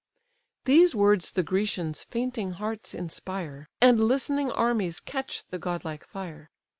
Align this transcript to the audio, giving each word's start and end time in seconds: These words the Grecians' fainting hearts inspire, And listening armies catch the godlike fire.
These 0.65 0.95
words 0.95 1.29
the 1.29 1.43
Grecians' 1.43 2.01
fainting 2.01 2.53
hearts 2.53 2.95
inspire, 2.95 3.67
And 3.79 4.01
listening 4.01 4.49
armies 4.49 4.99
catch 4.99 5.45
the 5.51 5.59
godlike 5.59 6.07
fire. 6.07 6.49